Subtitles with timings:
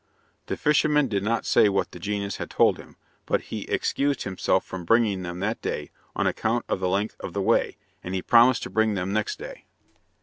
[0.47, 2.95] The fisherman did not say what the genius had told him,
[3.27, 7.33] but he excused himself from bringing them that day on account of the length of
[7.33, 9.65] the way, and he promised to bring them next day.